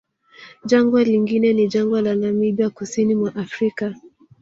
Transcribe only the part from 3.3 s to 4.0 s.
Afrika